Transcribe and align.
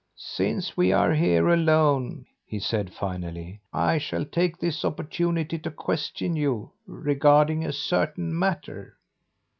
"Since 0.15 0.75
we 0.75 0.91
are 0.91 1.13
here 1.13 1.47
alone," 1.49 2.25
he 2.47 2.57
said 2.57 2.91
finally, 2.91 3.61
"I 3.71 3.99
shall 3.99 4.25
take 4.25 4.57
this 4.57 4.83
opportunity 4.83 5.59
to 5.59 5.69
question 5.69 6.35
you 6.35 6.71
regarding 6.87 7.63
a 7.63 7.71
certain 7.71 8.35
matter. 8.35 8.97